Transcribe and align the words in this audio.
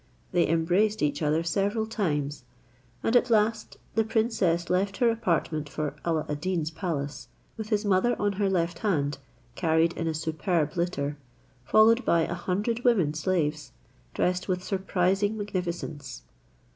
They 0.31 0.47
embraced 0.47 1.03
each 1.03 1.21
other 1.21 1.43
several 1.43 1.85
times, 1.85 2.43
and 3.03 3.15
at 3.15 3.29
last 3.29 3.77
the 3.93 4.03
princess 4.03 4.67
left 4.67 4.97
her 4.97 5.05
own 5.09 5.13
apartment 5.13 5.69
for 5.69 5.93
Alla 6.03 6.25
ad 6.27 6.41
Deen's 6.41 6.71
palace, 6.71 7.27
with 7.55 7.69
his 7.69 7.85
mother 7.85 8.15
on 8.19 8.33
her 8.41 8.49
left 8.49 8.79
hand 8.79 9.19
carried 9.53 9.93
in 9.93 10.07
a 10.07 10.15
superb 10.15 10.75
litter, 10.75 11.17
followed 11.65 12.03
by 12.03 12.21
a 12.23 12.33
hundred 12.33 12.83
women 12.83 13.13
slaves, 13.13 13.73
dressed 14.15 14.47
with 14.47 14.63
surprising 14.63 15.37
magnificence. 15.37 16.23